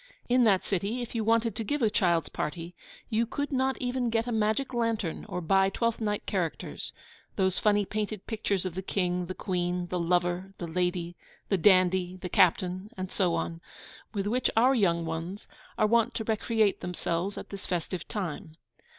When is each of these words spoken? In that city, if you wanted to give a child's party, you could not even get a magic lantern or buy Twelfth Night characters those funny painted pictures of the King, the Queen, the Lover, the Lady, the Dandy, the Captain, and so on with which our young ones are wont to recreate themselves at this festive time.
In 0.27 0.45
that 0.45 0.63
city, 0.63 1.03
if 1.03 1.13
you 1.13 1.23
wanted 1.23 1.55
to 1.55 1.63
give 1.63 1.83
a 1.83 1.89
child's 1.91 2.29
party, 2.29 2.73
you 3.11 3.27
could 3.27 3.51
not 3.51 3.77
even 3.79 4.09
get 4.09 4.25
a 4.25 4.31
magic 4.31 4.73
lantern 4.73 5.25
or 5.29 5.41
buy 5.41 5.69
Twelfth 5.69 6.01
Night 6.01 6.25
characters 6.25 6.91
those 7.35 7.59
funny 7.59 7.85
painted 7.85 8.25
pictures 8.25 8.65
of 8.65 8.73
the 8.73 8.81
King, 8.81 9.27
the 9.27 9.35
Queen, 9.35 9.85
the 9.89 9.99
Lover, 9.99 10.55
the 10.57 10.65
Lady, 10.65 11.15
the 11.49 11.57
Dandy, 11.59 12.15
the 12.17 12.29
Captain, 12.29 12.89
and 12.97 13.11
so 13.11 13.35
on 13.35 13.61
with 14.11 14.25
which 14.25 14.49
our 14.57 14.73
young 14.73 15.05
ones 15.05 15.45
are 15.77 15.85
wont 15.85 16.15
to 16.15 16.23
recreate 16.23 16.81
themselves 16.81 17.37
at 17.37 17.49
this 17.51 17.67
festive 17.67 18.07
time. 18.07 18.57